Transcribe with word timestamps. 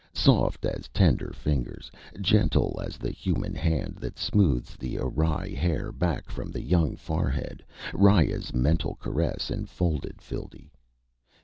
Soft 0.15 0.65
as 0.65 0.87
tender 0.87 1.31
fingers, 1.31 1.91
gentle 2.21 2.81
as 2.83 2.97
the 2.97 3.11
human 3.11 3.53
hand 3.53 3.97
that 3.99 4.17
smooths 4.17 4.75
the 4.75 4.97
awry 4.97 5.49
hair 5.49 5.91
back 5.91 6.31
from 6.31 6.49
the 6.49 6.63
young 6.63 6.95
forehead, 6.95 7.63
Riya's 7.93 8.51
mental 8.51 8.95
caress 8.95 9.51
enfolded 9.51 10.19
Phildee. 10.19 10.71